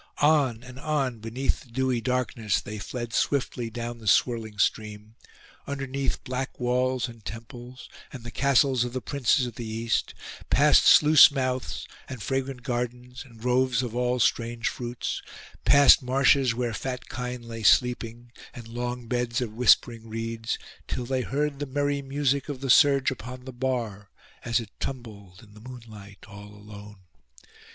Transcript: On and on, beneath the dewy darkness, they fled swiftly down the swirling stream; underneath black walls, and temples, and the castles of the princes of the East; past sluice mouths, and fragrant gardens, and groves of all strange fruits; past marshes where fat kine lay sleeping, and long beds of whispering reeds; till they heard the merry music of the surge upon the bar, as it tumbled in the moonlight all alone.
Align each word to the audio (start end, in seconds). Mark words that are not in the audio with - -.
On 0.17 0.63
and 0.63 0.79
on, 0.79 1.19
beneath 1.19 1.59
the 1.61 1.69
dewy 1.69 2.01
darkness, 2.01 2.59
they 2.59 2.79
fled 2.79 3.13
swiftly 3.13 3.69
down 3.69 3.99
the 3.99 4.07
swirling 4.07 4.57
stream; 4.57 5.13
underneath 5.67 6.23
black 6.23 6.59
walls, 6.59 7.07
and 7.07 7.23
temples, 7.23 7.87
and 8.11 8.23
the 8.23 8.31
castles 8.31 8.83
of 8.83 8.93
the 8.93 8.99
princes 9.01 9.45
of 9.45 9.57
the 9.57 9.67
East; 9.67 10.15
past 10.49 10.85
sluice 10.85 11.29
mouths, 11.29 11.87
and 12.09 12.23
fragrant 12.23 12.63
gardens, 12.63 13.23
and 13.23 13.37
groves 13.39 13.83
of 13.83 13.95
all 13.95 14.19
strange 14.19 14.69
fruits; 14.69 15.21
past 15.65 16.01
marshes 16.01 16.55
where 16.55 16.73
fat 16.73 17.07
kine 17.07 17.43
lay 17.43 17.61
sleeping, 17.61 18.31
and 18.55 18.67
long 18.67 19.05
beds 19.07 19.39
of 19.39 19.53
whispering 19.53 20.09
reeds; 20.09 20.57
till 20.87 21.05
they 21.05 21.21
heard 21.21 21.59
the 21.59 21.67
merry 21.67 22.01
music 22.01 22.49
of 22.49 22.59
the 22.61 22.71
surge 22.71 23.11
upon 23.11 23.45
the 23.45 23.53
bar, 23.53 24.09
as 24.43 24.59
it 24.59 24.71
tumbled 24.79 25.43
in 25.43 25.53
the 25.53 25.61
moonlight 25.61 26.25
all 26.27 26.47
alone. 26.55 27.01